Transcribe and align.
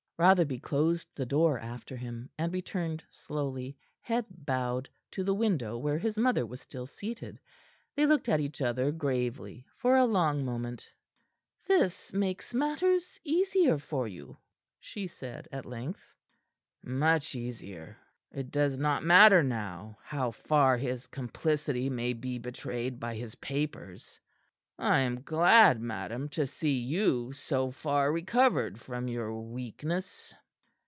Rotherby 0.17 0.59
closed 0.59 1.09
the 1.15 1.25
door 1.25 1.57
after 1.57 1.95
him, 1.97 2.29
and 2.37 2.53
returned 2.53 3.03
slowly, 3.09 3.75
head 4.01 4.23
bowed, 4.29 4.87
to 5.09 5.23
the 5.23 5.33
window 5.33 5.79
where 5.79 5.97
his 5.97 6.15
mother 6.15 6.45
was 6.45 6.61
still 6.61 6.85
seated. 6.85 7.39
They 7.95 8.05
looked 8.05 8.29
at 8.29 8.39
each 8.39 8.61
other 8.61 8.91
gravely 8.91 9.65
for 9.77 9.95
a 9.95 10.05
long 10.05 10.45
moment. 10.45 10.87
"This 11.67 12.13
makes 12.13 12.53
matters 12.53 13.19
easier 13.23 13.79
for 13.79 14.07
you," 14.07 14.37
she 14.79 15.07
said 15.07 15.47
at 15.51 15.65
length. 15.65 16.13
"Much 16.83 17.33
easier. 17.33 17.97
It 18.31 18.51
does 18.51 18.77
not 18.77 19.03
matter 19.03 19.41
now 19.41 19.97
how 20.03 20.29
far 20.29 20.77
his 20.77 21.07
complicity 21.07 21.89
may 21.89 22.13
be 22.13 22.37
betrayed 22.37 22.99
by 22.99 23.15
his 23.15 23.33
papers. 23.33 24.19
I 24.79 24.99
am 25.01 25.21
glad, 25.21 25.79
madam, 25.79 26.27
to 26.29 26.47
see 26.47 26.79
you 26.79 27.33
so 27.33 27.69
far 27.69 28.11
recovered 28.11 28.79
from 28.79 29.07
your 29.07 29.39
weakness." 29.39 30.33